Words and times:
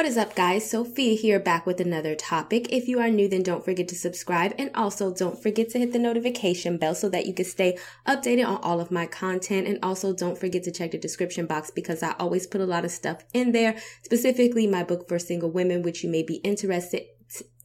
What 0.00 0.08
is 0.08 0.16
up, 0.16 0.34
guys? 0.34 0.70
Sophia 0.70 1.14
here 1.14 1.38
back 1.38 1.66
with 1.66 1.78
another 1.78 2.14
topic. 2.14 2.72
If 2.72 2.88
you 2.88 3.00
are 3.00 3.10
new, 3.10 3.28
then 3.28 3.42
don't 3.42 3.62
forget 3.62 3.86
to 3.88 3.94
subscribe 3.94 4.54
and 4.58 4.70
also 4.74 5.12
don't 5.12 5.38
forget 5.38 5.68
to 5.70 5.78
hit 5.78 5.92
the 5.92 5.98
notification 5.98 6.78
bell 6.78 6.94
so 6.94 7.10
that 7.10 7.26
you 7.26 7.34
can 7.34 7.44
stay 7.44 7.76
updated 8.08 8.48
on 8.48 8.62
all 8.62 8.80
of 8.80 8.90
my 8.90 9.04
content. 9.04 9.66
And 9.66 9.78
also 9.82 10.14
don't 10.14 10.38
forget 10.38 10.62
to 10.62 10.72
check 10.72 10.92
the 10.92 10.98
description 10.98 11.44
box 11.44 11.70
because 11.70 12.02
I 12.02 12.14
always 12.18 12.46
put 12.46 12.62
a 12.62 12.64
lot 12.64 12.86
of 12.86 12.90
stuff 12.90 13.24
in 13.34 13.52
there, 13.52 13.76
specifically 14.02 14.66
my 14.66 14.84
book 14.84 15.06
for 15.06 15.18
single 15.18 15.50
women, 15.50 15.82
which 15.82 16.02
you 16.02 16.08
may 16.08 16.22
be 16.22 16.36
interested 16.36 17.02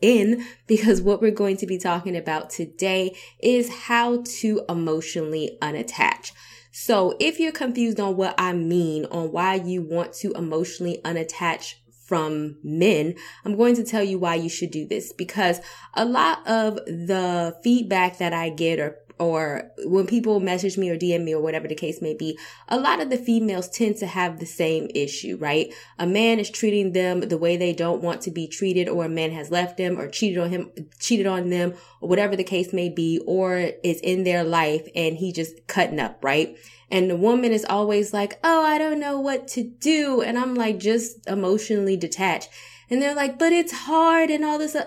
in 0.01 0.45
because 0.67 1.01
what 1.01 1.21
we're 1.21 1.31
going 1.31 1.55
to 1.55 1.65
be 1.65 1.77
talking 1.77 2.17
about 2.17 2.49
today 2.49 3.15
is 3.39 3.73
how 3.85 4.23
to 4.41 4.61
emotionally 4.67 5.57
unattach. 5.61 6.33
So 6.73 7.15
if 7.17 7.39
you're 7.39 7.53
confused 7.53 8.01
on 8.01 8.17
what 8.17 8.35
I 8.37 8.51
mean 8.51 9.05
on 9.05 9.31
why 9.31 9.53
you 9.53 9.81
want 9.81 10.11
to 10.15 10.33
emotionally 10.33 10.99
unattach 11.05 11.75
from 12.05 12.57
men, 12.63 13.15
I'm 13.43 13.57
going 13.57 13.75
to 13.75 13.83
tell 13.83 14.03
you 14.03 14.19
why 14.19 14.35
you 14.35 14.49
should 14.49 14.71
do 14.71 14.87
this 14.87 15.11
because 15.11 15.59
a 15.95 16.05
lot 16.05 16.45
of 16.47 16.75
the 16.85 17.57
feedback 17.63 18.19
that 18.19 18.31
I 18.31 18.49
get 18.49 18.79
or 18.79 18.97
or 19.17 19.71
when 19.85 20.07
people 20.07 20.39
message 20.39 20.77
me 20.77 20.89
or 20.89 20.97
DM 20.97 21.23
me 21.23 21.33
or 21.33 21.41
whatever 21.41 21.67
the 21.67 21.75
case 21.75 22.01
may 22.01 22.13
be, 22.13 22.37
a 22.67 22.79
lot 22.79 23.01
of 23.01 23.09
the 23.09 23.17
females 23.17 23.69
tend 23.69 23.97
to 23.97 24.07
have 24.07 24.39
the 24.39 24.45
same 24.45 24.89
issue, 24.93 25.37
right? 25.37 25.73
A 25.97 26.05
man 26.05 26.39
is 26.39 26.49
treating 26.49 26.91
them 26.91 27.21
the 27.21 27.37
way 27.37 27.55
they 27.55 27.73
don't 27.73 28.01
want 28.01 28.21
to 28.21 28.31
be 28.31 28.47
treated, 28.47 28.89
or 28.89 29.05
a 29.05 29.09
man 29.09 29.31
has 29.31 29.51
left 29.51 29.77
them 29.77 29.99
or 29.99 30.09
cheated 30.09 30.37
on 30.37 30.49
him, 30.49 30.71
cheated 30.99 31.27
on 31.27 31.49
them, 31.49 31.73
or 32.01 32.09
whatever 32.09 32.35
the 32.35 32.43
case 32.43 32.73
may 32.73 32.89
be, 32.89 33.21
or 33.25 33.71
is 33.83 33.99
in 34.01 34.23
their 34.23 34.43
life 34.43 34.87
and 34.95 35.17
he 35.17 35.31
just 35.31 35.67
cutting 35.67 35.99
up, 35.99 36.23
right? 36.23 36.57
And 36.91 37.09
the 37.09 37.15
woman 37.15 37.51
is 37.51 37.65
always 37.65 38.13
like, 38.13 38.39
Oh, 38.43 38.63
I 38.63 38.77
don't 38.77 38.99
know 38.99 39.19
what 39.19 39.47
to 39.49 39.63
do. 39.63 40.21
And 40.21 40.37
I'm 40.37 40.55
like, 40.55 40.77
just 40.77 41.27
emotionally 41.27 41.97
detached. 41.97 42.49
And 42.89 43.01
they're 43.01 43.15
like, 43.15 43.39
but 43.39 43.51
it's 43.51 43.71
hard 43.71 44.29
and 44.29 44.45
all 44.45 44.59
this. 44.59 44.75
Uh, 44.75 44.85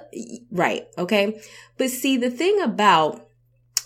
right. 0.51 0.87
Okay. 0.97 1.41
But 1.77 1.91
see, 1.91 2.17
the 2.17 2.31
thing 2.31 2.61
about 2.61 3.28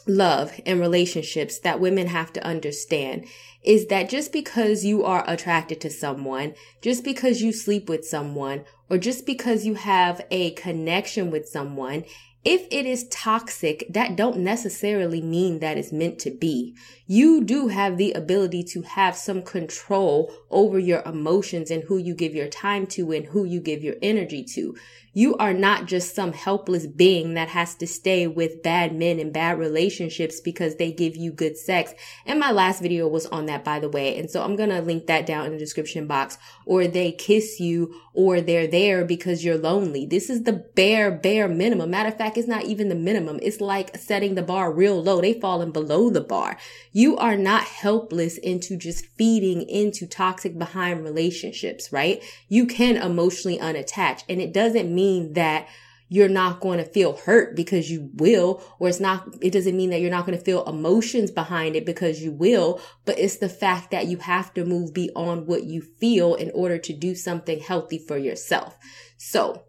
love 0.07 0.61
and 0.67 0.81
relationships 0.81 1.59
that 1.61 1.81
women 1.81 2.09
have 2.09 2.33
to 2.33 2.45
understand 2.45 3.27
is 3.63 3.87
that 3.87 4.09
just 4.09 4.33
because 4.33 4.85
you 4.85 5.05
are 5.05 5.25
attracted 5.29 5.81
to 5.81 5.91
someone, 5.91 6.55
just 6.81 7.05
because 7.05 7.43
you 7.43 7.53
sleep 7.53 7.89
with 7.89 8.05
someone, 8.05 8.65
or 8.91 8.99
just 8.99 9.25
because 9.25 9.65
you 9.65 9.75
have 9.75 10.21
a 10.31 10.51
connection 10.53 11.31
with 11.31 11.49
someone, 11.49 12.05
if 12.45 12.67
it 12.73 12.87
is 12.87 13.07
toxic, 13.09 13.87
that 13.91 14.17
don't 14.17 14.39
necessarily 14.39 15.23
mean 15.23 15.61
that 15.61 15.79
it's 15.79 15.93
meant 15.93 16.19
to 16.21 16.31
be. 16.31 16.75
You 17.07 17.45
do 17.45 17.69
have 17.69 17.99
the 17.99 18.13
ability 18.13 18.65
to 18.73 18.83
have 18.83 19.17
some 19.17 19.43
control 19.43 20.33
over 20.51 20.79
your 20.79 21.03
emotions 21.03 21.71
and 21.71 21.85
who 21.85 21.99
you 21.99 22.15
give 22.15 22.35
your 22.35 22.49
time 22.49 22.87
to 22.89 23.13
and 23.13 23.27
who 23.27 23.45
you 23.45 23.61
give 23.61 23.85
your 23.85 23.97
energy 24.03 24.43
to. 24.55 24.75
You 25.15 25.37
are 25.37 25.53
not 25.53 25.87
just 25.87 26.15
some 26.15 26.33
helpless 26.33 26.87
being 26.87 27.35
that 27.35 27.49
has 27.49 27.75
to 27.77 27.87
stay 27.87 28.27
with 28.27 28.63
bad 28.63 28.95
men 28.95 29.19
and 29.19 29.31
bad 29.31 29.59
relationships 29.59 30.41
because 30.41 30.77
they 30.77 30.91
give 30.91 31.17
you 31.17 31.33
good 31.33 31.59
sex. 31.59 31.93
And 32.25 32.41
my 32.41 32.51
last 32.51 32.81
video 32.81 33.07
was 33.09 33.27
on 33.27 33.45
that, 33.47 33.63
by 33.63 33.79
the 33.79 33.91
way. 33.91 34.19
And 34.19 34.31
so 34.31 34.43
I'm 34.43 34.57
going 34.57 34.71
to 34.71 34.81
link 34.81 35.07
that 35.09 35.27
down 35.27 35.45
in 35.45 35.53
the 35.53 35.59
description 35.59 36.07
box 36.07 36.39
or 36.65 36.87
they 36.87 37.13
kiss 37.13 37.61
you 37.61 37.95
or 38.15 38.41
they're 38.41 38.67
there 38.67 39.05
because 39.05 39.45
you're 39.45 39.59
lonely. 39.59 40.07
This 40.07 40.31
is 40.31 40.45
the 40.45 40.65
bare, 40.75 41.11
bare 41.11 41.49
minimum. 41.49 41.91
Matter 41.91 42.09
of 42.09 42.17
fact, 42.17 42.32
it's 42.37 42.49
not 42.49 42.65
even 42.65 42.89
the 42.89 42.95
minimum. 42.95 43.39
It's 43.43 43.61
like 43.61 43.97
setting 43.97 44.35
the 44.35 44.43
bar 44.43 44.73
real 44.73 45.03
low. 45.03 45.21
They 45.21 45.35
falling 45.35 45.73
below 45.73 46.11
the 46.11 46.21
bar. 46.21 46.59
You 46.93 47.17
are 47.17 47.37
not 47.37 47.65
helpless 47.65 48.39
into 48.39 48.77
just 48.77 49.07
feeding 49.17 49.63
into 49.69 50.07
toxic 50.07 50.59
behind 50.59 51.05
relationships, 51.05 51.93
right? 51.93 52.23
You 52.49 52.67
can 52.67 52.97
emotionally 52.97 53.59
unattach 53.59 54.25
and 54.29 54.41
it 54.41 54.53
doesn't 54.53 54.95
mean 54.95 55.35
that 55.35 55.69
you're 56.13 56.29
not 56.29 56.61
going 56.61 56.77
to 56.77 56.85
feel 56.85 57.17
hurt 57.17 57.57
because 57.57 57.91
you 57.91 58.11
will, 58.17 58.63
or 58.79 58.91
it's 58.91 59.01
not, 59.01 59.27
it 59.41 59.51
doesn't 59.51 59.75
mean 59.75 59.89
that 59.89 60.03
you're 60.03 60.11
not 60.11 60.27
going 60.27 60.37
to 60.37 60.45
feel 60.45 60.63
emotions 60.67 61.31
behind 61.31 61.75
it 61.75 61.87
because 61.87 62.23
you 62.23 62.31
will, 62.31 62.79
but 63.07 63.19
it's 63.19 63.39
the 63.39 63.49
fact 63.49 63.91
that 63.91 64.07
you 64.09 64.19
have 64.19 64.53
to 64.53 64.63
move 64.67 64.93
beyond 64.93 65.47
what 65.47 65.65
you 65.65 65.81
feel 65.81 66.35
in 66.35 66.51
order 66.55 66.77
to 66.77 66.93
do 66.93 67.15
something 67.15 67.61
healthy 67.61 67.99
for 67.99 68.19
yourself. 68.19 68.77
So 69.17 69.65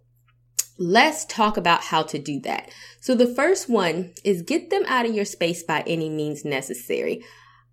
let's 0.78 1.26
talk 1.26 1.58
about 1.58 1.84
how 1.84 2.04
to 2.04 2.20
do 2.20 2.40
that. 2.42 2.72
So 3.00 3.16
the 3.16 3.34
first 3.34 3.70
one 3.70 4.12
is 4.24 4.42
get 4.42 4.70
them 4.70 4.84
out 4.88 5.06
of 5.06 5.14
your 5.14 5.26
space 5.26 5.64
by 5.64 5.84
any 5.86 6.10
means 6.10 6.44
necessary. 6.44 7.24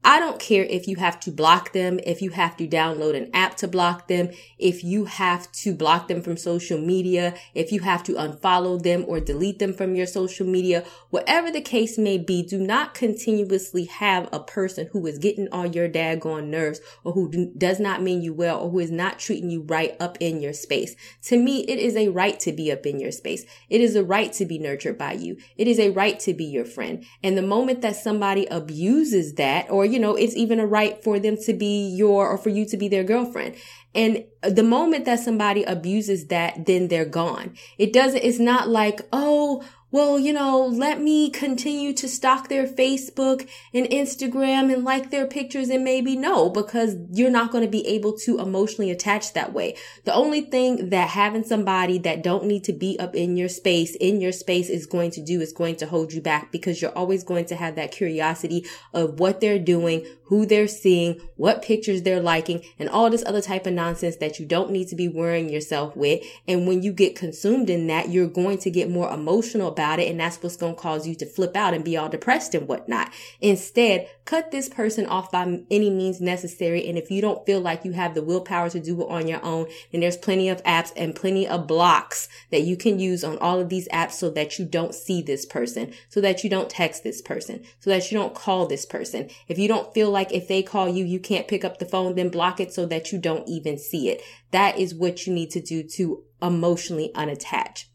I 0.03 0.19
don't 0.19 0.41
care 0.41 0.65
if 0.65 0.89
you 0.89 0.97
have 0.97 1.21
to 1.21 1.31
block 1.31 1.73
them, 1.73 2.01
if 2.07 2.23
you 2.23 2.31
have 2.31 2.57
to 2.57 2.67
download 2.67 3.15
an 3.15 3.31
app 3.35 3.57
to 3.59 3.69
block 3.69 4.09
them, 4.09 4.31
if 4.59 4.83
you 4.83 5.05
have 5.05 5.53
to 5.53 5.75
block 5.75 6.09
them 6.09 6.23
from 6.23 6.39
social 6.39 6.81
media, 6.81 7.35
if 7.55 7.71
you 7.71 7.81
have 7.81 8.03
to 8.05 8.15
unfollow 8.15 8.83
them 8.83 9.05
or 9.07 9.21
delete 9.21 9.59
them 9.59 9.75
from 9.75 9.95
your 9.95 10.07
social 10.07 10.47
media, 10.47 10.85
whatever 11.11 11.51
the 11.51 11.61
case 11.61 11.99
may 11.99 12.17
be, 12.17 12.43
do 12.43 12.59
not 12.59 12.95
continuously 12.95 13.85
have 13.85 14.27
a 14.33 14.41
person 14.41 14.89
who 14.93 15.07
is 15.07 15.19
getting 15.19 15.49
on 15.53 15.75
your 15.75 15.89
daggone 15.89 16.47
nerves 16.47 16.81
or 17.05 17.13
who 17.13 17.31
do, 17.31 17.53
does 17.59 17.79
not 17.79 18.03
mean 18.03 18.23
you 18.23 18.33
well 18.33 18.59
or 18.59 18.71
who 18.71 18.79
is 18.79 18.91
not 18.91 19.19
treating 19.19 19.51
you 19.51 19.61
right 19.63 19.97
up 20.01 20.17
in 20.19 20.41
your 20.41 20.55
space. 20.55 20.97
To 21.25 21.37
me, 21.37 21.61
it 21.69 21.79
is 21.79 21.95
a 21.95 22.09
right 22.09 22.41
to 22.41 22.53
be 22.53 22.73
up 22.73 22.87
in 22.87 23.01
your 23.01 23.13
space. 23.13 23.45
It 23.69 23.83
is 23.83 23.97
a 23.97 24.05
right 24.05 24.33
to 24.33 24.47
be 24.47 24.59
nurtured 24.59 24.97
by 24.97 25.13
you. 25.13 25.37
It 25.59 25.69
is 25.69 25.79
a 25.79 25.91
right 25.91 26.19
to 26.21 26.33
be 26.33 26.47
your 26.47 26.65
friend. 26.65 27.05
And 27.23 27.37
the 27.37 27.43
moment 27.43 27.83
that 27.83 27.97
somebody 27.97 28.47
abuses 28.47 29.35
that 29.35 29.71
or 29.71 29.90
you 29.91 29.99
know, 29.99 30.15
it's 30.17 30.37
even 30.37 30.61
a 30.61 30.67
right 30.67 31.03
for 31.03 31.19
them 31.19 31.37
to 31.45 31.53
be 31.53 31.89
your 31.89 32.29
or 32.29 32.39
for 32.39 32.49
you 32.49 32.65
to 32.67 32.77
be 32.77 32.89
their 32.89 33.05
girlfriend. 33.05 33.57
And 33.95 34.25
the 34.43 34.63
moment 34.63 35.05
that 35.07 35.21
somebody 35.21 35.65
abuses 35.65 36.27
that, 36.27 36.67
then 36.67 36.89
they're 36.89 37.05
gone. 37.05 37.57
It 37.77 37.93
doesn't, 37.93 38.23
it's 38.23 38.39
not 38.39 38.69
like, 38.69 39.01
oh, 39.13 39.65
well, 39.93 40.21
you 40.21 40.33
know, 40.33 40.67
let 40.67 41.01
me 41.01 41.31
continue 41.31 41.93
to 41.95 42.09
stalk 42.09 42.49
their 42.49 42.67
Facebook 42.67 43.49
and 43.75 43.87
Instagram 43.87 44.73
and 44.73 44.85
like 44.85 45.11
their 45.11 45.27
pictures 45.27 45.69
and 45.69 45.83
maybe 45.83 46.15
no, 46.15 46.49
because 46.49 46.97
you're 47.11 47.31
not 47.31 47.51
going 47.51 47.65
to 47.65 47.71
be 47.71 47.87
able 47.87 48.17
to 48.19 48.39
emotionally 48.39 48.91
attach 48.91 49.33
that 49.33 49.53
way. 49.53 49.77
The 50.05 50.15
only 50.15 50.43
thing 50.43 50.91
that 50.91 51.09
having 51.09 51.43
somebody 51.43 51.99
that 51.99 52.23
don't 52.23 52.45
need 52.45 52.63
to 52.65 52.73
be 52.73 52.99
up 53.01 53.17
in 53.17 53.37
your 53.37 53.49
space, 53.49 53.97
in 53.97 54.21
your 54.21 54.33
space 54.33 54.69
is 54.69 54.87
going 54.87 55.11
to 55.13 55.25
do 55.25 55.41
is 55.41 55.53
going 55.53 55.77
to 55.77 55.87
hold 55.87 56.13
you 56.13 56.21
back 56.21 56.53
because 56.53 56.81
you're 56.81 56.97
always 56.97 57.25
going 57.25 57.47
to 57.47 57.57
have 57.57 57.75
that 57.75 57.91
curiosity 57.91 58.65
of 58.95 59.19
what 59.19 59.41
they're 59.41 59.59
doing, 59.59 60.07
who 60.25 60.47
they're 60.47 60.69
seeing, 60.69 61.21
what 61.37 61.63
pictures 61.63 62.03
they're 62.03 62.21
liking, 62.21 62.63
and 62.79 62.89
all 62.89 63.11
this 63.11 63.25
other 63.27 63.43
type 63.43 63.67
of 63.67 63.73
nonsense 63.73 64.17
that 64.17 64.39
you 64.39 64.47
don't 64.47 64.71
need 64.71 64.87
to 64.87 64.95
be 64.95 65.09
worrying 65.09 65.49
yourself 65.49 65.97
with. 65.97 66.25
And 66.47 66.69
when 66.69 66.85
you 66.85 66.93
get 66.93 67.17
consumed 67.17 67.69
in 67.69 67.89
that, 67.89 68.11
you're 68.11 68.29
going 68.29 68.59
to 68.59 68.71
get 68.71 68.89
more 68.89 69.13
emotional 69.13 69.73
about 69.81 69.99
it. 69.99 70.09
And 70.09 70.21
that's 70.21 70.43
what's 70.43 70.57
going 70.57 70.77
to 70.77 70.81
cause 70.81 71.07
you 71.07 71.15
to 71.17 71.27
flip 71.27 71.57
out 71.57 71.75
and 71.75 71.85
be 71.85 71.97
all 71.97 72.09
depressed 72.09 72.55
and 72.55 72.69
whatnot. 72.69 73.13
Instead, 73.41 74.09
cut 74.25 74.53
this 74.53 74.69
person 74.69 75.07
off 75.07 75.33
by 75.33 75.63
any 75.71 75.91
means 75.91 76.21
necessary. 76.21 76.89
And 76.89 76.97
if 76.97 77.11
you 77.11 77.21
don't 77.21 77.45
feel 77.45 77.61
like 77.61 77.85
you 77.85 77.93
have 77.93 78.15
the 78.15 78.23
willpower 78.23 78.71
to 78.71 78.79
do 78.79 79.03
it 79.03 79.11
on 79.11 79.27
your 79.27 79.45
own, 79.45 79.67
then 79.91 80.01
there's 80.01 80.17
plenty 80.17 80.49
of 80.49 80.63
apps 80.63 80.93
and 80.97 81.17
plenty 81.17 81.47
of 81.47 81.67
blocks 81.67 82.29
that 82.53 82.63
you 82.63 82.77
can 82.77 83.01
use 83.01 83.25
on 83.25 83.37
all 83.39 83.59
of 83.59 83.69
these 83.69 83.89
apps 83.89 84.13
so 84.13 84.31
that 84.31 84.59
you 84.59 84.65
don't 84.65 84.95
see 84.95 85.23
this 85.23 85.45
person, 85.45 85.93
so 86.09 86.21
that 86.21 86.45
you 86.45 86.51
don't 86.51 86.71
text 86.71 87.03
this 87.03 87.21
person, 87.21 87.65
so 87.81 87.91
that 87.91 88.13
you 88.13 88.17
don't 88.17 88.35
call 88.35 88.67
this 88.67 88.87
person. 88.87 89.29
If 89.49 89.59
you 89.59 89.67
don't 89.67 89.93
feel 89.93 90.11
like 90.11 90.21
like 90.21 90.33
if 90.33 90.49
they 90.49 90.63
call 90.63 90.87
you, 90.87 91.05
you 91.05 91.19
can't 91.19 91.49
pick 91.49 91.65
up 91.65 91.79
the 91.79 91.87
phone, 91.87 92.15
then 92.15 92.29
block 92.29 92.61
it 92.61 92.75
so 92.75 92.85
that 92.85 93.11
you 93.11 93.19
don't 93.19 93.49
even 93.49 93.79
see 93.79 94.11
it. 94.11 94.21
That 94.51 94.79
is 94.79 94.95
what 94.95 95.27
you 95.27 95.33
need 95.33 95.51
to 95.53 95.61
do 95.61 95.83
to 95.83 96.23
emotionally 96.43 97.11
unattach. 97.15 97.87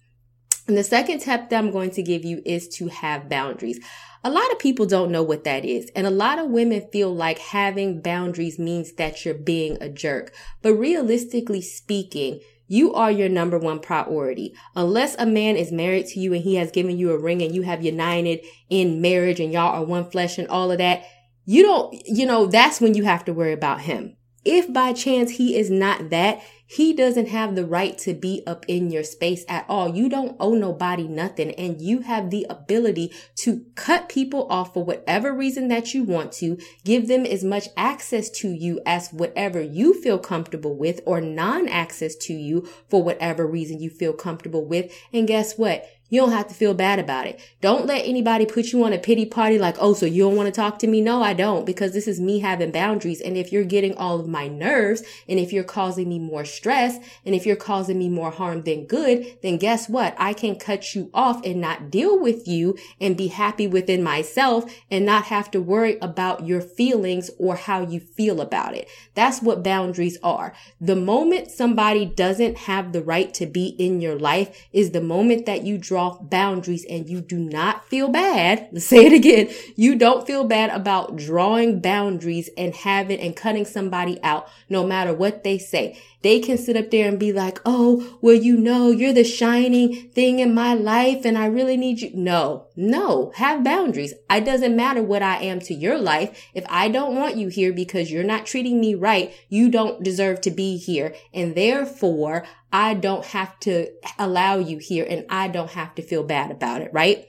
And 0.68 0.78
the 0.78 0.84
second 0.84 1.20
tip 1.20 1.50
that 1.50 1.58
I'm 1.58 1.72
going 1.72 1.92
to 1.92 2.04
give 2.04 2.26
you 2.26 2.42
is 2.46 2.68
to 2.70 2.88
have 2.88 3.30
boundaries. 3.30 3.80
A 4.24 4.32
lot 4.32 4.52
of 4.52 4.58
people 4.58 4.88
don't 4.88 5.12
know 5.12 5.22
what 5.22 5.44
that 5.44 5.64
is. 5.64 5.92
And 5.96 6.08
a 6.08 6.12
lot 6.12 6.40
of 6.40 6.50
women 6.50 6.90
feel 6.92 7.14
like 7.14 7.38
having 7.38 8.02
boundaries 8.02 8.58
means 8.58 8.94
that 8.94 9.24
you're 9.24 9.36
being 9.36 9.78
a 9.80 9.90
jerk. 9.90 10.34
But 10.64 10.74
realistically 10.74 11.62
speaking, 11.62 12.40
you 12.68 12.94
are 12.96 13.12
your 13.12 13.30
number 13.30 13.60
one 13.60 13.80
priority. 13.80 14.56
Unless 14.76 15.16
a 15.20 15.28
man 15.28 15.56
is 15.56 15.72
married 15.72 16.08
to 16.08 16.20
you 16.20 16.34
and 16.34 16.44
he 16.44 16.56
has 16.56 16.72
given 16.72 16.98
you 16.98 17.12
a 17.12 17.20
ring 17.20 17.44
and 17.44 17.54
you 17.54 17.62
have 17.62 17.84
united 17.84 18.44
in 18.70 19.02
marriage 19.02 19.40
and 19.40 19.54
y'all 19.54 19.76
are 19.76 19.86
one 19.86 20.10
flesh 20.10 20.40
and 20.40 20.48
all 20.48 20.72
of 20.72 20.80
that, 20.80 21.04
you 21.46 21.62
don't, 21.62 21.96
you 22.08 22.26
know, 22.26 22.48
that's 22.48 22.82
when 22.82 22.96
you 22.96 23.04
have 23.04 23.24
to 23.26 23.34
worry 23.34 23.54
about 23.54 23.82
him. 23.82 24.18
If 24.44 24.72
by 24.74 24.94
chance 24.94 25.32
he 25.32 25.56
is 25.56 25.70
not 25.70 26.10
that, 26.10 26.42
he 26.66 26.94
doesn't 26.94 27.28
have 27.30 27.56
the 27.56 27.66
right 27.66 27.98
to 28.00 28.14
be 28.14 28.44
up 28.48 28.66
in 28.68 28.90
your 28.90 29.04
space 29.04 29.46
at 29.48 29.66
all. 29.70 29.96
You 29.96 30.10
don't 30.10 30.36
owe 30.40 30.56
nobody 30.56 31.08
nothing 31.08 31.52
and 31.52 31.82
you 31.82 32.00
have 32.00 32.30
the 32.30 32.46
ability 32.50 33.14
to 33.38 33.66
cut 33.76 34.10
people 34.10 34.48
off 34.50 34.74
for 34.74 34.84
whatever 34.84 35.34
reason 35.34 35.68
that 35.68 35.94
you 35.94 36.04
want 36.04 36.32
to, 36.34 36.58
give 36.84 37.08
them 37.08 37.26
as 37.26 37.44
much 37.44 37.68
access 37.78 38.30
to 38.32 38.50
you 38.50 38.82
as 38.86 39.14
whatever 39.14 39.62
you 39.62 39.94
feel 39.94 40.18
comfortable 40.18 40.76
with 40.76 41.02
or 41.06 41.22
non-access 41.22 42.16
to 42.16 42.34
you 42.34 42.68
for 42.90 43.04
whatever 43.04 43.46
reason 43.46 43.80
you 43.80 43.90
feel 43.90 44.14
comfortable 44.14 44.66
with. 44.66 44.92
And 45.14 45.28
guess 45.28 45.58
what? 45.58 45.88
You 46.10 46.22
don't 46.22 46.32
have 46.32 46.48
to 46.50 46.54
feel 46.54 46.74
bad 46.76 47.00
about 47.00 47.26
it. 47.26 47.40
Don't 47.62 47.88
let 47.88 48.06
anybody 48.06 48.46
put 48.46 48.72
you 48.72 48.84
on 48.84 48.94
a 48.94 49.00
pity 49.00 49.26
party 49.26 49.58
like, 49.58 49.76
oh, 49.80 49.94
so 49.94 50.06
you 50.06 50.24
don't 50.24 50.36
want 50.36 50.46
to 50.48 50.52
talk 50.52 50.78
to 50.80 50.88
me? 50.88 51.02
No, 51.02 51.24
I 51.24 51.34
don't, 51.34 51.66
because 51.66 51.94
this 51.94 52.08
is 52.08 52.20
me 52.20 52.40
having 52.40 52.72
boundaries. 52.72 53.22
And 53.22 53.36
if 53.36 53.52
you're 53.52 53.64
getting 53.64 53.98
all 53.98 54.20
of 54.20 54.28
my 54.28 54.48
nerves, 54.48 55.02
and 55.28 55.40
if 55.40 55.52
you're 55.52 55.64
causing 55.64 56.08
me 56.08 56.20
more 56.20 56.46
stress, 56.46 56.98
and 57.26 57.34
if 57.34 57.46
you're 57.46 57.56
causing 57.56 57.98
me 57.98 58.08
more 58.08 58.30
harm 58.30 58.62
than 58.62 58.86
good, 58.86 59.38
then 59.42 59.58
guess 59.58 59.90
what? 59.90 60.16
I 60.20 60.34
can 60.34 60.58
cut 60.58 60.94
you 60.94 61.10
off 61.14 61.44
and 61.44 61.60
not 61.60 61.90
deal 61.90 62.20
with 62.20 62.48
you 62.48 62.78
and 63.02 63.18
be 63.18 63.28
happy 63.28 63.66
within 63.66 64.04
myself 64.04 64.72
and 64.92 65.06
not 65.06 65.26
have 65.26 65.50
to 65.52 65.62
worry 65.62 65.98
about 66.02 66.46
your 66.46 66.62
feelings 66.62 67.32
or 67.40 67.56
how 67.56 67.82
you 67.82 68.00
feel 68.00 68.42
about 68.42 68.76
it. 68.76 68.88
That's 69.16 69.42
what 69.42 69.64
boundaries 69.64 70.20
are. 70.22 70.54
The 70.80 70.96
moment 70.96 71.50
somebody 71.50 72.06
doesn't 72.06 72.60
have 72.60 72.94
the 72.94 73.02
right 73.02 73.34
to 73.34 73.48
be 73.48 73.70
in 73.80 74.02
your 74.02 74.20
life 74.20 74.68
is 74.72 74.92
the 74.92 75.02
moment 75.02 75.46
that 75.48 75.64
you 75.64 75.78
draw 75.96 76.18
boundaries 76.20 76.86
and 76.90 77.10
you 77.10 77.22
do 77.22 77.38
not 77.38 77.86
feel 77.88 78.10
bad. 78.10 78.68
Let's 78.74 78.86
say 78.94 79.06
it 79.06 79.14
again. 79.14 79.50
You 79.78 79.96
don't 79.96 80.28
feel 80.28 80.44
bad 80.44 80.70
about 80.72 81.16
drawing 81.16 81.80
boundaries 81.80 82.50
and 82.58 82.76
having 82.76 83.18
and 83.22 83.34
cutting 83.34 83.64
somebody 83.64 84.22
out 84.22 84.50
no 84.68 84.86
matter 84.86 85.14
what 85.14 85.46
they 85.46 85.58
say. 85.58 85.98
They 86.26 86.40
can 86.40 86.58
sit 86.58 86.76
up 86.76 86.90
there 86.90 87.08
and 87.08 87.20
be 87.20 87.32
like, 87.32 87.62
Oh, 87.68 88.18
well, 88.20 88.34
you 88.34 88.58
know, 88.58 88.90
you're 88.90 89.14
the 89.14 89.24
shining 89.24 90.10
thing 90.10 90.40
in 90.40 90.56
my 90.56 90.74
life 90.74 91.24
and 91.24 91.38
I 91.38 91.46
really 91.46 91.78
need 91.78 92.02
you. 92.02 92.10
No, 92.16 92.66
no, 92.76 93.32
have 93.36 93.64
boundaries. 93.64 94.16
It 94.32 94.44
doesn't 94.44 94.76
matter 94.76 95.04
what 95.04 95.22
I 95.22 95.38
am 95.44 95.60
to 95.60 95.76
your 95.76 96.00
life. 96.00 96.50
If 96.56 96.66
I 96.68 96.88
don't 96.88 97.16
want 97.16 97.38
you 97.38 97.50
here 97.50 97.72
because 97.72 98.12
you're 98.12 98.24
not 98.24 98.48
treating 98.48 98.82
me 98.82 98.96
right, 98.96 99.36
you 99.50 99.70
don't 99.70 100.02
deserve 100.02 100.42
to 100.42 100.50
be 100.50 100.78
here. 100.78 101.14
And 101.32 101.54
therefore, 101.54 102.44
I 102.74 102.96
don't 102.96 103.26
have 103.26 103.60
to 103.60 103.92
allow 104.18 104.58
you 104.58 104.80
here 104.80 105.06
and 105.08 105.28
I 105.30 105.48
don't 105.48 105.70
have 105.70 105.94
to 105.94 106.02
feel 106.02 106.24
bad 106.24 106.50
about 106.50 106.82
it, 106.82 106.90
right? 106.92 107.28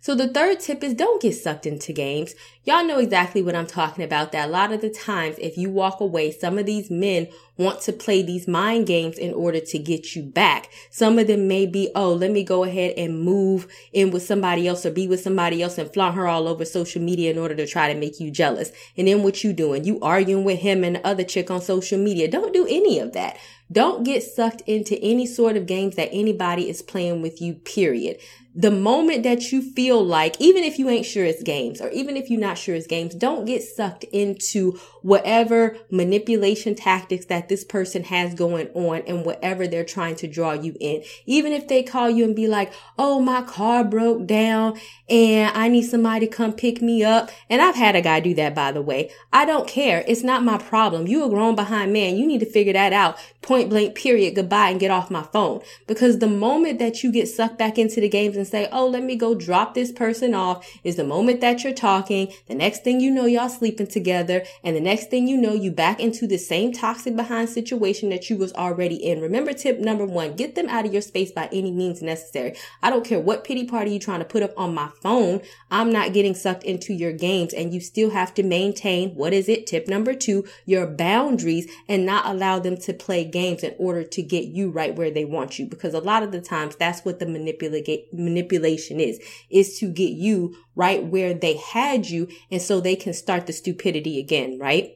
So 0.00 0.14
the 0.14 0.28
third 0.28 0.60
tip 0.60 0.84
is 0.84 0.94
don't 0.94 1.20
get 1.20 1.34
sucked 1.34 1.66
into 1.66 1.92
games. 1.92 2.34
Y'all 2.64 2.84
know 2.84 2.98
exactly 2.98 3.42
what 3.42 3.56
I'm 3.56 3.66
talking 3.66 4.04
about. 4.04 4.30
That 4.30 4.48
a 4.48 4.50
lot 4.50 4.72
of 4.72 4.80
the 4.80 4.90
times, 4.90 5.36
if 5.40 5.56
you 5.58 5.70
walk 5.70 6.00
away, 6.00 6.30
some 6.30 6.56
of 6.56 6.66
these 6.66 6.88
men 6.90 7.28
want 7.56 7.80
to 7.80 7.92
play 7.92 8.22
these 8.22 8.46
mind 8.46 8.86
games 8.86 9.18
in 9.18 9.34
order 9.34 9.58
to 9.58 9.78
get 9.78 10.14
you 10.14 10.22
back. 10.22 10.70
Some 10.90 11.18
of 11.18 11.26
them 11.26 11.48
may 11.48 11.66
be, 11.66 11.90
oh, 11.96 12.12
let 12.12 12.30
me 12.30 12.44
go 12.44 12.62
ahead 12.62 12.94
and 12.96 13.20
move 13.20 13.66
in 13.92 14.12
with 14.12 14.22
somebody 14.22 14.68
else 14.68 14.86
or 14.86 14.92
be 14.92 15.08
with 15.08 15.20
somebody 15.20 15.62
else 15.62 15.76
and 15.78 15.92
flaunt 15.92 16.14
her 16.14 16.28
all 16.28 16.46
over 16.46 16.64
social 16.64 17.02
media 17.02 17.32
in 17.32 17.38
order 17.38 17.56
to 17.56 17.66
try 17.66 17.92
to 17.92 17.98
make 17.98 18.20
you 18.20 18.30
jealous. 18.30 18.70
And 18.96 19.08
then 19.08 19.24
what 19.24 19.42
you 19.42 19.52
doing? 19.52 19.84
You 19.84 19.98
arguing 20.00 20.44
with 20.44 20.60
him 20.60 20.84
and 20.84 20.96
the 20.96 21.06
other 21.06 21.24
chick 21.24 21.50
on 21.50 21.60
social 21.60 21.98
media. 21.98 22.30
Don't 22.30 22.54
do 22.54 22.66
any 22.66 23.00
of 23.00 23.12
that. 23.14 23.36
Don't 23.70 24.04
get 24.04 24.22
sucked 24.22 24.62
into 24.62 24.98
any 25.00 25.26
sort 25.26 25.56
of 25.56 25.66
games 25.66 25.96
that 25.96 26.08
anybody 26.10 26.68
is 26.68 26.82
playing 26.82 27.22
with 27.22 27.40
you, 27.40 27.54
period 27.54 28.18
the 28.58 28.70
moment 28.72 29.22
that 29.22 29.52
you 29.52 29.62
feel 29.62 30.04
like, 30.04 30.40
even 30.40 30.64
if 30.64 30.80
you 30.80 30.88
ain't 30.88 31.06
sure 31.06 31.24
it's 31.24 31.44
games 31.44 31.80
or 31.80 31.90
even 31.90 32.16
if 32.16 32.28
you're 32.28 32.40
not 32.40 32.58
sure 32.58 32.74
it's 32.74 32.88
games, 32.88 33.14
don't 33.14 33.44
get 33.44 33.62
sucked 33.62 34.02
into 34.04 34.72
whatever 35.02 35.76
manipulation 35.92 36.74
tactics 36.74 37.26
that 37.26 37.48
this 37.48 37.62
person 37.62 38.02
has 38.02 38.34
going 38.34 38.66
on 38.74 39.02
and 39.06 39.24
whatever 39.24 39.68
they're 39.68 39.84
trying 39.84 40.16
to 40.16 40.26
draw 40.26 40.52
you 40.52 40.74
in. 40.80 41.04
Even 41.24 41.52
if 41.52 41.68
they 41.68 41.82
call 41.82 42.10
you 42.10 42.24
and 42.24 42.34
be 42.34 42.48
like, 42.48 42.72
Oh, 42.98 43.20
my 43.20 43.42
car 43.42 43.84
broke 43.84 44.26
down 44.26 44.78
and 45.08 45.56
I 45.56 45.68
need 45.68 45.82
somebody 45.82 46.26
to 46.26 46.32
come 46.32 46.52
pick 46.52 46.82
me 46.82 47.04
up. 47.04 47.30
And 47.48 47.62
I've 47.62 47.76
had 47.76 47.94
a 47.96 48.00
guy 48.00 48.20
do 48.20 48.34
that, 48.34 48.54
by 48.54 48.72
the 48.72 48.82
way. 48.82 49.10
I 49.32 49.44
don't 49.44 49.68
care. 49.68 50.04
It's 50.08 50.24
not 50.24 50.42
my 50.42 50.58
problem. 50.58 51.06
You 51.06 51.24
a 51.24 51.28
grown 51.28 51.54
behind 51.54 51.92
man. 51.92 52.16
You 52.16 52.26
need 52.26 52.40
to 52.40 52.50
figure 52.50 52.72
that 52.72 52.92
out. 52.92 53.18
Point 53.40 53.57
blank, 53.64 53.94
period. 53.94 54.34
Goodbye 54.34 54.70
and 54.70 54.80
get 54.80 54.90
off 54.90 55.10
my 55.10 55.22
phone. 55.22 55.60
Because 55.86 56.18
the 56.18 56.28
moment 56.28 56.78
that 56.78 57.02
you 57.02 57.12
get 57.12 57.28
sucked 57.28 57.58
back 57.58 57.78
into 57.78 58.00
the 58.00 58.08
games 58.08 58.36
and 58.36 58.46
say, 58.46 58.68
Oh, 58.72 58.86
let 58.86 59.02
me 59.02 59.16
go 59.16 59.34
drop 59.34 59.74
this 59.74 59.92
person 59.92 60.34
off 60.34 60.68
is 60.84 60.96
the 60.96 61.04
moment 61.04 61.40
that 61.40 61.64
you're 61.64 61.74
talking. 61.74 62.32
The 62.46 62.54
next 62.54 62.84
thing 62.84 63.00
you 63.00 63.10
know, 63.10 63.26
y'all 63.26 63.48
sleeping 63.48 63.86
together. 63.86 64.44
And 64.62 64.76
the 64.76 64.80
next 64.80 65.10
thing 65.10 65.26
you 65.26 65.36
know, 65.36 65.52
you 65.52 65.70
back 65.70 66.00
into 66.00 66.26
the 66.26 66.38
same 66.38 66.72
toxic 66.72 67.16
behind 67.16 67.48
situation 67.48 68.10
that 68.10 68.30
you 68.30 68.36
was 68.36 68.52
already 68.54 68.96
in. 68.96 69.20
Remember 69.20 69.52
tip 69.52 69.78
number 69.78 70.04
one, 70.04 70.36
get 70.36 70.54
them 70.54 70.68
out 70.68 70.86
of 70.86 70.92
your 70.92 71.02
space 71.02 71.32
by 71.32 71.48
any 71.52 71.70
means 71.70 72.02
necessary. 72.02 72.56
I 72.82 72.90
don't 72.90 73.04
care 73.04 73.20
what 73.20 73.44
pity 73.44 73.64
party 73.64 73.92
you 73.92 73.98
trying 73.98 74.20
to 74.20 74.24
put 74.24 74.42
up 74.42 74.52
on 74.56 74.74
my 74.74 74.90
phone. 75.02 75.40
I'm 75.70 75.90
not 75.90 76.12
getting 76.12 76.34
sucked 76.34 76.64
into 76.64 76.92
your 76.92 77.12
games 77.12 77.52
and 77.52 77.72
you 77.72 77.80
still 77.80 78.10
have 78.10 78.34
to 78.34 78.42
maintain, 78.42 79.14
what 79.14 79.32
is 79.32 79.48
it? 79.48 79.66
Tip 79.66 79.88
number 79.88 80.14
two, 80.14 80.44
your 80.66 80.86
boundaries 80.86 81.70
and 81.88 82.04
not 82.04 82.26
allow 82.26 82.58
them 82.58 82.76
to 82.76 82.92
play 82.92 83.24
games 83.24 83.47
in 83.56 83.74
order 83.78 84.04
to 84.04 84.22
get 84.22 84.44
you 84.44 84.70
right 84.70 84.94
where 84.94 85.10
they 85.10 85.24
want 85.24 85.58
you. 85.58 85.66
Because 85.66 85.94
a 85.94 86.00
lot 86.00 86.22
of 86.22 86.32
the 86.32 86.40
times 86.40 86.76
that's 86.76 87.04
what 87.04 87.18
the 87.18 87.26
manipulation 87.26 89.00
is, 89.00 89.20
is 89.50 89.78
to 89.78 89.90
get 89.90 90.10
you 90.10 90.54
right 90.74 91.04
where 91.04 91.34
they 91.34 91.56
had 91.56 92.06
you. 92.06 92.28
And 92.50 92.60
so 92.60 92.80
they 92.80 92.96
can 92.96 93.12
start 93.12 93.46
the 93.46 93.52
stupidity 93.52 94.18
again, 94.18 94.58
right? 94.60 94.90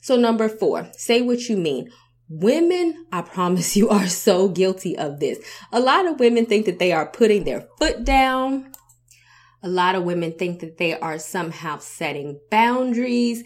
So 0.00 0.16
number 0.16 0.48
four, 0.48 0.88
say 0.92 1.22
what 1.22 1.48
you 1.48 1.56
mean. 1.56 1.90
Women, 2.28 3.06
I 3.10 3.22
promise 3.22 3.76
you, 3.76 3.88
are 3.88 4.06
so 4.06 4.48
guilty 4.48 4.96
of 4.96 5.20
this. 5.20 5.38
A 5.72 5.80
lot 5.80 6.06
of 6.06 6.20
women 6.20 6.46
think 6.46 6.66
that 6.66 6.78
they 6.78 6.92
are 6.92 7.10
putting 7.10 7.44
their 7.44 7.68
foot 7.78 8.04
down. 8.04 8.72
A 9.62 9.68
lot 9.68 9.94
of 9.94 10.04
women 10.04 10.32
think 10.32 10.60
that 10.60 10.76
they 10.76 10.98
are 10.98 11.18
somehow 11.18 11.78
setting 11.78 12.38
boundaries. 12.50 13.44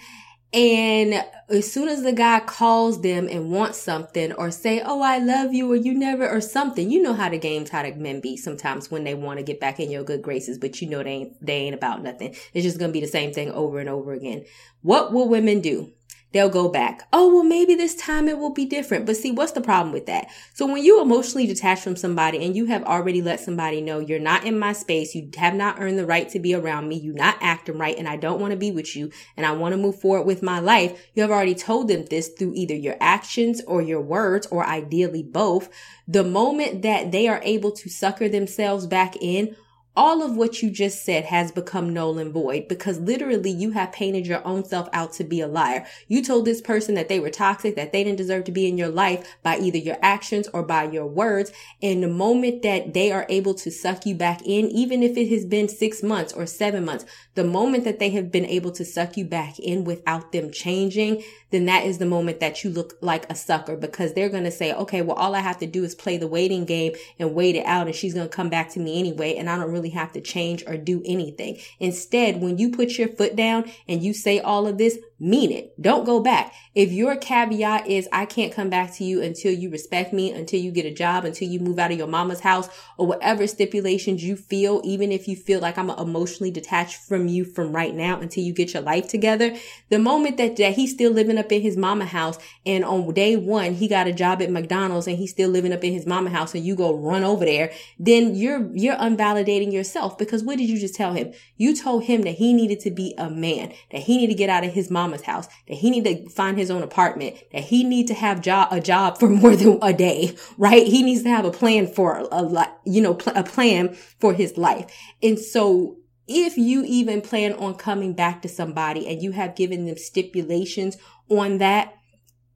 And 0.52 1.22
as 1.50 1.70
soon 1.70 1.88
as 1.88 2.02
the 2.02 2.12
guy 2.12 2.40
calls 2.40 3.02
them 3.02 3.28
and 3.28 3.50
wants 3.50 3.78
something 3.78 4.32
or 4.32 4.50
say, 4.50 4.80
Oh, 4.82 5.02
I 5.02 5.18
love 5.18 5.52
you 5.52 5.70
or 5.70 5.76
you 5.76 5.92
never 5.92 6.28
or 6.28 6.40
something, 6.40 6.90
you 6.90 7.02
know 7.02 7.12
how 7.12 7.28
the 7.28 7.38
games, 7.38 7.68
how 7.68 7.82
the 7.82 7.94
men 7.94 8.20
be 8.20 8.36
sometimes 8.36 8.90
when 8.90 9.04
they 9.04 9.14
want 9.14 9.38
to 9.38 9.44
get 9.44 9.60
back 9.60 9.78
in 9.78 9.90
your 9.90 10.04
good 10.04 10.22
graces, 10.22 10.58
but 10.58 10.80
you 10.80 10.88
know 10.88 11.02
they 11.02 11.10
ain't, 11.10 11.46
they 11.46 11.54
ain't 11.54 11.74
about 11.74 12.02
nothing. 12.02 12.34
It's 12.54 12.64
just 12.64 12.78
going 12.78 12.90
to 12.90 12.94
be 12.94 13.00
the 13.00 13.06
same 13.06 13.32
thing 13.32 13.50
over 13.50 13.78
and 13.78 13.90
over 13.90 14.12
again. 14.12 14.46
What 14.80 15.12
will 15.12 15.28
women 15.28 15.60
do? 15.60 15.92
They'll 16.32 16.48
go 16.50 16.68
back. 16.68 17.08
Oh, 17.12 17.34
well, 17.34 17.44
maybe 17.44 17.74
this 17.74 17.94
time 17.94 18.28
it 18.28 18.38
will 18.38 18.52
be 18.52 18.66
different. 18.66 19.06
But 19.06 19.16
see, 19.16 19.30
what's 19.30 19.52
the 19.52 19.60
problem 19.60 19.92
with 19.92 20.06
that? 20.06 20.28
So 20.54 20.66
when 20.66 20.82
you 20.84 21.00
emotionally 21.00 21.46
detach 21.46 21.80
from 21.80 21.96
somebody 21.96 22.44
and 22.44 22.54
you 22.54 22.66
have 22.66 22.84
already 22.84 23.22
let 23.22 23.40
somebody 23.40 23.80
know 23.80 23.98
you're 23.98 24.18
not 24.18 24.44
in 24.44 24.58
my 24.58 24.72
space, 24.72 25.14
you 25.14 25.30
have 25.36 25.54
not 25.54 25.80
earned 25.80 25.98
the 25.98 26.06
right 26.06 26.28
to 26.30 26.38
be 26.38 26.54
around 26.54 26.88
me, 26.88 26.96
you're 26.96 27.14
not 27.14 27.38
acting 27.40 27.78
right, 27.78 27.96
and 27.96 28.08
I 28.08 28.16
don't 28.16 28.40
want 28.40 28.50
to 28.50 28.58
be 28.58 28.70
with 28.70 28.94
you, 28.94 29.10
and 29.36 29.46
I 29.46 29.52
want 29.52 29.72
to 29.72 29.78
move 29.78 30.00
forward 30.00 30.26
with 30.26 30.42
my 30.42 30.58
life, 30.58 31.08
you 31.14 31.22
have 31.22 31.30
already 31.30 31.54
told 31.54 31.88
them 31.88 32.04
this 32.06 32.28
through 32.28 32.52
either 32.54 32.74
your 32.74 32.96
actions 33.00 33.62
or 33.66 33.80
your 33.80 34.00
words, 34.00 34.46
or 34.48 34.66
ideally 34.66 35.22
both. 35.22 35.68
The 36.06 36.24
moment 36.24 36.82
that 36.82 37.12
they 37.12 37.28
are 37.28 37.40
able 37.42 37.72
to 37.72 37.88
sucker 37.88 38.28
themselves 38.28 38.86
back 38.86 39.16
in, 39.20 39.56
all 39.98 40.22
of 40.22 40.36
what 40.36 40.62
you 40.62 40.70
just 40.70 41.04
said 41.04 41.24
has 41.24 41.50
become 41.50 41.92
null 41.92 42.18
and 42.18 42.32
void 42.32 42.68
because 42.68 43.00
literally 43.00 43.50
you 43.50 43.72
have 43.72 43.90
painted 43.90 44.28
your 44.28 44.46
own 44.46 44.64
self 44.64 44.88
out 44.92 45.12
to 45.12 45.24
be 45.24 45.40
a 45.40 45.48
liar. 45.48 45.84
You 46.06 46.22
told 46.22 46.44
this 46.44 46.60
person 46.60 46.94
that 46.94 47.08
they 47.08 47.18
were 47.18 47.30
toxic, 47.30 47.74
that 47.74 47.90
they 47.90 48.04
didn't 48.04 48.18
deserve 48.18 48.44
to 48.44 48.52
be 48.52 48.68
in 48.68 48.78
your 48.78 48.90
life 48.90 49.36
by 49.42 49.58
either 49.58 49.76
your 49.76 49.96
actions 50.00 50.46
or 50.54 50.62
by 50.62 50.84
your 50.84 51.04
words. 51.04 51.50
And 51.82 52.00
the 52.00 52.08
moment 52.08 52.62
that 52.62 52.94
they 52.94 53.10
are 53.10 53.26
able 53.28 53.54
to 53.54 53.72
suck 53.72 54.06
you 54.06 54.14
back 54.14 54.40
in, 54.42 54.70
even 54.70 55.02
if 55.02 55.16
it 55.16 55.30
has 55.30 55.44
been 55.44 55.68
six 55.68 56.00
months 56.00 56.32
or 56.32 56.46
seven 56.46 56.84
months, 56.84 57.04
the 57.34 57.42
moment 57.42 57.82
that 57.82 57.98
they 57.98 58.10
have 58.10 58.30
been 58.30 58.46
able 58.46 58.70
to 58.70 58.84
suck 58.84 59.16
you 59.16 59.24
back 59.24 59.58
in 59.58 59.82
without 59.82 60.30
them 60.30 60.52
changing, 60.52 61.24
then 61.50 61.64
that 61.64 61.84
is 61.84 61.98
the 61.98 62.06
moment 62.06 62.40
that 62.40 62.62
you 62.62 62.70
look 62.70 62.98
like 63.00 63.30
a 63.30 63.34
sucker 63.34 63.76
because 63.76 64.12
they're 64.12 64.28
going 64.28 64.44
to 64.44 64.50
say, 64.50 64.72
okay, 64.74 65.02
well, 65.02 65.16
all 65.16 65.34
I 65.34 65.40
have 65.40 65.58
to 65.58 65.66
do 65.66 65.82
is 65.82 65.94
play 65.94 66.18
the 66.18 66.28
waiting 66.28 66.64
game 66.64 66.92
and 67.18 67.34
wait 67.34 67.56
it 67.56 67.64
out 67.64 67.86
and 67.86 67.96
she's 67.96 68.14
going 68.14 68.28
to 68.28 68.34
come 68.34 68.50
back 68.50 68.70
to 68.70 68.80
me 68.80 68.98
anyway. 68.98 69.34
And 69.36 69.48
I 69.48 69.56
don't 69.56 69.72
really 69.72 69.87
have 69.90 70.12
to 70.12 70.20
change 70.20 70.64
or 70.66 70.76
do 70.76 71.02
anything. 71.04 71.58
Instead, 71.78 72.40
when 72.40 72.58
you 72.58 72.70
put 72.70 72.98
your 72.98 73.08
foot 73.08 73.36
down 73.36 73.70
and 73.86 74.02
you 74.02 74.12
say 74.12 74.40
all 74.40 74.66
of 74.66 74.78
this, 74.78 74.98
mean 75.20 75.50
it. 75.50 75.80
Don't 75.80 76.04
go 76.04 76.20
back. 76.20 76.54
If 76.74 76.92
your 76.92 77.16
caveat 77.16 77.88
is, 77.88 78.08
I 78.12 78.24
can't 78.24 78.52
come 78.52 78.70
back 78.70 78.94
to 78.94 79.04
you 79.04 79.20
until 79.20 79.52
you 79.52 79.68
respect 79.68 80.12
me, 80.12 80.30
until 80.30 80.60
you 80.60 80.70
get 80.70 80.86
a 80.86 80.94
job, 80.94 81.24
until 81.24 81.48
you 81.48 81.58
move 81.58 81.78
out 81.78 81.90
of 81.90 81.98
your 81.98 82.06
mama's 82.06 82.40
house 82.40 82.68
or 82.96 83.06
whatever 83.08 83.46
stipulations 83.46 84.22
you 84.22 84.36
feel, 84.36 84.80
even 84.84 85.10
if 85.10 85.26
you 85.26 85.34
feel 85.34 85.60
like 85.60 85.76
I'm 85.76 85.90
emotionally 85.90 86.52
detached 86.52 86.96
from 86.96 87.26
you 87.26 87.44
from 87.44 87.72
right 87.72 87.94
now 87.94 88.20
until 88.20 88.44
you 88.44 88.52
get 88.52 88.74
your 88.74 88.82
life 88.82 89.08
together, 89.08 89.56
the 89.88 89.98
moment 89.98 90.36
that, 90.36 90.56
that 90.56 90.74
he's 90.74 90.92
still 90.92 91.10
living 91.10 91.38
up 91.38 91.50
in 91.50 91.62
his 91.62 91.76
mama 91.76 92.04
house 92.04 92.38
and 92.64 92.84
on 92.84 93.12
day 93.12 93.34
one, 93.34 93.74
he 93.74 93.88
got 93.88 94.06
a 94.06 94.12
job 94.12 94.40
at 94.40 94.50
McDonald's 94.50 95.08
and 95.08 95.18
he's 95.18 95.30
still 95.30 95.50
living 95.50 95.72
up 95.72 95.82
in 95.82 95.92
his 95.92 96.06
mama 96.06 96.30
house 96.30 96.54
and 96.54 96.64
you 96.64 96.76
go 96.76 96.94
run 96.94 97.24
over 97.24 97.44
there, 97.44 97.72
then 97.98 98.36
you're, 98.36 98.70
you're 98.72 98.96
unvalidating 98.96 99.72
yourself 99.72 100.16
because 100.16 100.44
what 100.44 100.58
did 100.58 100.68
you 100.68 100.78
just 100.78 100.94
tell 100.94 101.14
him? 101.14 101.32
You 101.56 101.74
told 101.74 102.04
him 102.04 102.22
that 102.22 102.36
he 102.36 102.52
needed 102.52 102.78
to 102.80 102.92
be 102.92 103.14
a 103.18 103.28
man, 103.28 103.72
that 103.90 104.02
he 104.02 104.18
needed 104.18 104.34
to 104.34 104.38
get 104.38 104.48
out 104.48 104.64
of 104.64 104.72
his 104.72 104.90
mama 104.90 105.07
mama's 105.08 105.22
house, 105.22 105.48
that 105.68 105.74
he 105.74 105.90
need 105.90 106.04
to 106.04 106.28
find 106.30 106.58
his 106.58 106.70
own 106.70 106.82
apartment, 106.82 107.36
that 107.52 107.64
he 107.64 107.84
need 107.84 108.06
to 108.08 108.14
have 108.14 108.40
job, 108.40 108.68
a 108.70 108.80
job 108.80 109.18
for 109.18 109.28
more 109.28 109.56
than 109.56 109.78
a 109.82 109.92
day, 109.92 110.36
right? 110.56 110.86
He 110.86 111.02
needs 111.02 111.22
to 111.22 111.30
have 111.30 111.44
a 111.44 111.50
plan 111.50 111.86
for 111.86 112.18
a, 112.18 112.24
a 112.24 112.76
you 112.84 113.00
know, 113.00 113.14
pl- 113.14 113.36
a 113.36 113.44
plan 113.44 113.94
for 114.20 114.32
his 114.32 114.56
life. 114.56 114.86
And 115.22 115.38
so 115.38 115.96
if 116.28 116.58
you 116.58 116.84
even 116.84 117.22
plan 117.22 117.54
on 117.54 117.74
coming 117.74 118.12
back 118.12 118.42
to 118.42 118.48
somebody 118.48 119.08
and 119.08 119.22
you 119.22 119.32
have 119.32 119.56
given 119.56 119.86
them 119.86 119.96
stipulations 119.96 120.96
on 121.30 121.58
that, 121.58 121.94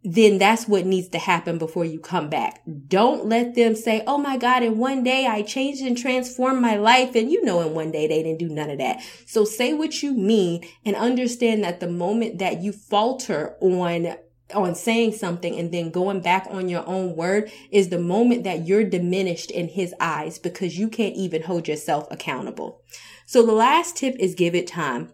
then 0.04 0.38
that's 0.38 0.66
what 0.66 0.84
needs 0.84 1.08
to 1.08 1.18
happen 1.18 1.58
before 1.58 1.84
you 1.84 2.00
come 2.00 2.28
back. 2.28 2.62
Don't 2.88 3.26
let 3.26 3.54
them 3.54 3.76
say, 3.76 4.02
Oh 4.06 4.18
my 4.18 4.36
God, 4.36 4.62
in 4.62 4.78
one 4.78 5.04
day 5.04 5.26
I 5.26 5.42
changed 5.42 5.82
and 5.82 5.96
transformed 5.96 6.60
my 6.60 6.76
life. 6.76 7.14
And 7.14 7.30
you 7.30 7.44
know, 7.44 7.60
in 7.60 7.74
one 7.74 7.92
day 7.92 8.08
they 8.08 8.22
didn't 8.22 8.38
do 8.38 8.48
none 8.48 8.70
of 8.70 8.78
that. 8.78 9.02
So 9.26 9.44
say 9.44 9.72
what 9.72 10.02
you 10.02 10.12
mean 10.12 10.64
and 10.84 10.96
understand 10.96 11.62
that 11.62 11.80
the 11.80 11.88
moment 11.88 12.38
that 12.38 12.62
you 12.62 12.72
falter 12.72 13.56
on 13.60 14.16
on 14.54 14.74
saying 14.74 15.12
something 15.12 15.58
and 15.58 15.72
then 15.72 15.90
going 15.90 16.20
back 16.20 16.46
on 16.50 16.68
your 16.68 16.86
own 16.86 17.16
word 17.16 17.50
is 17.70 17.88
the 17.88 17.98
moment 17.98 18.44
that 18.44 18.66
you're 18.66 18.84
diminished 18.84 19.50
in 19.50 19.68
his 19.68 19.94
eyes 19.98 20.38
because 20.38 20.78
you 20.78 20.88
can't 20.88 21.16
even 21.16 21.42
hold 21.42 21.66
yourself 21.66 22.06
accountable. 22.10 22.82
So 23.24 23.46
the 23.46 23.52
last 23.52 23.96
tip 23.96 24.14
is 24.18 24.34
give 24.34 24.54
it 24.54 24.66
time. 24.66 25.10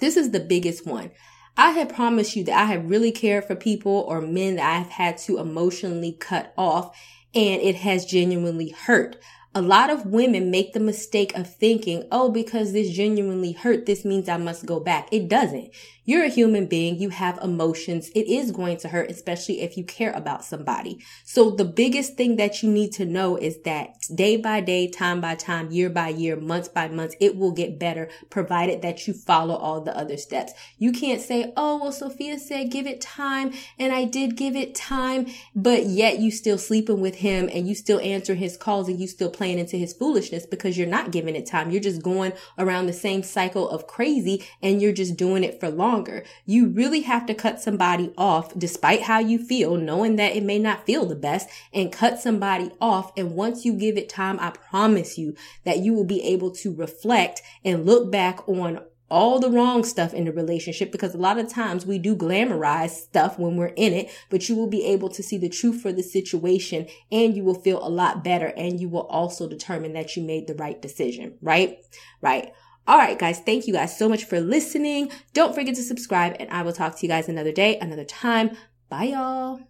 This 0.00 0.18
is 0.18 0.32
the 0.32 0.40
biggest 0.40 0.86
one. 0.86 1.12
I 1.58 1.72
have 1.72 1.88
promised 1.88 2.36
you 2.36 2.44
that 2.44 2.56
I 2.56 2.66
have 2.66 2.88
really 2.88 3.10
cared 3.10 3.44
for 3.44 3.56
people 3.56 4.04
or 4.08 4.20
men 4.20 4.56
that 4.56 4.78
I've 4.78 4.90
had 4.90 5.18
to 5.18 5.38
emotionally 5.38 6.12
cut 6.12 6.54
off 6.56 6.96
and 7.34 7.60
it 7.60 7.74
has 7.74 8.06
genuinely 8.06 8.68
hurt. 8.68 9.16
A 9.56 9.60
lot 9.60 9.90
of 9.90 10.06
women 10.06 10.52
make 10.52 10.72
the 10.72 10.78
mistake 10.78 11.36
of 11.36 11.52
thinking, 11.52 12.04
oh, 12.12 12.30
because 12.30 12.72
this 12.72 12.90
genuinely 12.90 13.50
hurt, 13.50 13.86
this 13.86 14.04
means 14.04 14.28
I 14.28 14.36
must 14.36 14.66
go 14.66 14.78
back. 14.78 15.08
It 15.10 15.26
doesn't. 15.26 15.70
You're 16.08 16.24
a 16.24 16.28
human 16.28 16.64
being. 16.64 16.98
You 16.98 17.10
have 17.10 17.38
emotions. 17.42 18.08
It 18.14 18.28
is 18.28 18.50
going 18.50 18.78
to 18.78 18.88
hurt, 18.88 19.10
especially 19.10 19.60
if 19.60 19.76
you 19.76 19.84
care 19.84 20.10
about 20.12 20.42
somebody. 20.42 21.04
So 21.22 21.50
the 21.50 21.66
biggest 21.66 22.14
thing 22.14 22.36
that 22.36 22.62
you 22.62 22.70
need 22.70 22.92
to 22.92 23.04
know 23.04 23.36
is 23.36 23.60
that 23.66 23.90
day 24.14 24.38
by 24.38 24.62
day, 24.62 24.88
time 24.88 25.20
by 25.20 25.34
time, 25.34 25.70
year 25.70 25.90
by 25.90 26.08
year, 26.08 26.34
month 26.34 26.72
by 26.72 26.88
month, 26.88 27.12
it 27.20 27.36
will 27.36 27.52
get 27.52 27.78
better 27.78 28.08
provided 28.30 28.80
that 28.80 29.06
you 29.06 29.12
follow 29.12 29.54
all 29.54 29.82
the 29.82 29.94
other 29.94 30.16
steps. 30.16 30.54
You 30.78 30.92
can't 30.92 31.20
say, 31.20 31.52
oh, 31.58 31.76
well, 31.76 31.92
Sophia 31.92 32.38
said 32.38 32.70
give 32.70 32.86
it 32.86 33.02
time 33.02 33.52
and 33.78 33.92
I 33.92 34.06
did 34.06 34.34
give 34.34 34.56
it 34.56 34.74
time, 34.74 35.26
but 35.54 35.84
yet 35.84 36.20
you 36.20 36.30
still 36.30 36.56
sleeping 36.56 37.02
with 37.02 37.16
him 37.16 37.50
and 37.52 37.68
you 37.68 37.74
still 37.74 38.00
answer 38.00 38.34
his 38.34 38.56
calls 38.56 38.88
and 38.88 38.98
you 38.98 39.08
still 39.08 39.28
playing 39.28 39.58
into 39.58 39.76
his 39.76 39.92
foolishness 39.92 40.46
because 40.46 40.78
you're 40.78 40.86
not 40.86 41.10
giving 41.10 41.36
it 41.36 41.44
time. 41.44 41.70
You're 41.70 41.82
just 41.82 42.00
going 42.00 42.32
around 42.56 42.86
the 42.86 42.94
same 42.94 43.22
cycle 43.22 43.68
of 43.68 43.86
crazy 43.86 44.42
and 44.62 44.80
you're 44.80 44.94
just 44.94 45.18
doing 45.18 45.44
it 45.44 45.60
for 45.60 45.68
long 45.68 45.97
longer. 45.98 46.24
You 46.46 46.68
really 46.68 47.00
have 47.02 47.26
to 47.26 47.34
cut 47.34 47.60
somebody 47.60 48.12
off 48.16 48.56
despite 48.56 49.02
how 49.02 49.18
you 49.18 49.38
feel, 49.38 49.76
knowing 49.76 50.16
that 50.16 50.36
it 50.36 50.44
may 50.44 50.58
not 50.58 50.86
feel 50.86 51.06
the 51.06 51.16
best 51.16 51.48
and 51.72 51.92
cut 51.92 52.20
somebody 52.20 52.70
off. 52.80 53.12
And 53.16 53.32
once 53.32 53.64
you 53.64 53.72
give 53.72 53.96
it 53.96 54.08
time, 54.08 54.38
I 54.40 54.50
promise 54.50 55.18
you 55.18 55.34
that 55.64 55.78
you 55.78 55.92
will 55.94 56.04
be 56.04 56.22
able 56.22 56.50
to 56.52 56.74
reflect 56.74 57.42
and 57.64 57.84
look 57.84 58.12
back 58.12 58.48
on 58.48 58.80
all 59.10 59.40
the 59.40 59.50
wrong 59.50 59.84
stuff 59.84 60.12
in 60.12 60.26
the 60.26 60.32
relationship 60.32 60.92
because 60.92 61.14
a 61.14 61.18
lot 61.18 61.38
of 61.38 61.48
times 61.48 61.86
we 61.86 61.98
do 61.98 62.14
glamorize 62.14 62.90
stuff 62.90 63.38
when 63.38 63.56
we're 63.56 63.66
in 63.68 63.94
it, 63.94 64.10
but 64.28 64.50
you 64.50 64.54
will 64.54 64.66
be 64.66 64.84
able 64.84 65.08
to 65.08 65.22
see 65.22 65.38
the 65.38 65.48
truth 65.48 65.80
for 65.80 65.92
the 65.92 66.02
situation 66.02 66.86
and 67.10 67.34
you 67.34 67.42
will 67.42 67.54
feel 67.54 67.84
a 67.84 67.88
lot 67.88 68.22
better 68.22 68.52
and 68.54 68.78
you 68.78 68.88
will 68.88 69.06
also 69.06 69.48
determine 69.48 69.94
that 69.94 70.14
you 70.14 70.22
made 70.22 70.46
the 70.46 70.54
right 70.54 70.82
decision, 70.82 71.38
right? 71.40 71.78
Right. 72.20 72.52
All 72.88 72.96
right, 72.96 73.18
guys. 73.18 73.38
Thank 73.40 73.66
you 73.66 73.74
guys 73.74 73.98
so 73.98 74.08
much 74.08 74.24
for 74.24 74.40
listening. 74.40 75.12
Don't 75.34 75.54
forget 75.54 75.74
to 75.74 75.82
subscribe 75.82 76.36
and 76.40 76.48
I 76.48 76.62
will 76.62 76.72
talk 76.72 76.96
to 76.96 77.06
you 77.06 77.08
guys 77.08 77.28
another 77.28 77.52
day, 77.52 77.78
another 77.78 78.04
time. 78.04 78.56
Bye, 78.88 79.04
y'all. 79.04 79.60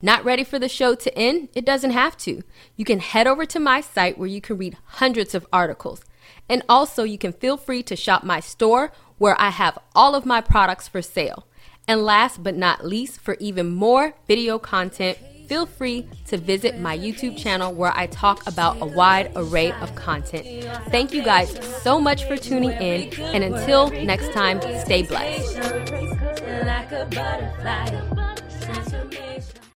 Not 0.00 0.24
ready 0.24 0.44
for 0.44 0.60
the 0.60 0.68
show 0.68 0.94
to 0.94 1.18
end? 1.18 1.48
It 1.56 1.64
doesn't 1.64 1.90
have 1.90 2.16
to. 2.18 2.44
You 2.76 2.84
can 2.84 3.00
head 3.00 3.26
over 3.26 3.44
to 3.46 3.58
my 3.58 3.80
site 3.80 4.18
where 4.18 4.28
you 4.28 4.40
can 4.40 4.56
read 4.56 4.76
hundreds 4.84 5.34
of 5.34 5.48
articles. 5.52 6.04
And 6.48 6.62
also, 6.68 7.02
you 7.02 7.18
can 7.18 7.32
feel 7.32 7.56
free 7.56 7.82
to 7.82 7.96
shop 7.96 8.22
my 8.22 8.38
store 8.38 8.92
where 9.16 9.38
I 9.40 9.50
have 9.50 9.76
all 9.96 10.14
of 10.14 10.24
my 10.24 10.40
products 10.40 10.86
for 10.86 11.02
sale. 11.02 11.48
And 11.88 12.04
last 12.04 12.44
but 12.44 12.54
not 12.54 12.86
least, 12.86 13.18
for 13.18 13.36
even 13.40 13.74
more 13.74 14.14
video 14.28 14.60
content, 14.60 15.18
feel 15.48 15.66
free 15.66 16.06
to 16.26 16.36
visit 16.36 16.78
my 16.78 16.96
YouTube 16.96 17.36
channel 17.36 17.72
where 17.72 17.92
I 17.96 18.06
talk 18.06 18.46
about 18.46 18.80
a 18.82 18.86
wide 18.86 19.32
array 19.34 19.72
of 19.72 19.94
content. 19.94 20.46
Thank 20.90 21.12
you 21.12 21.22
guys 21.22 21.58
so 21.82 21.98
much 21.98 22.24
for 22.24 22.36
tuning 22.36 22.72
in, 22.72 23.18
and 23.18 23.42
until 23.42 23.90
next 23.90 24.32
time, 24.32 24.60
stay 24.84 25.02
blessed. 25.02 25.58